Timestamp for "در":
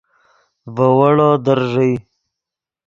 1.45-1.59